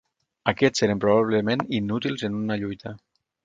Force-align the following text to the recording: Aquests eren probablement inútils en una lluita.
Aquests 0.51 0.83
eren 0.87 1.03
probablement 1.03 1.63
inútils 1.83 2.27
en 2.31 2.41
una 2.43 2.61
lluita. 2.65 2.99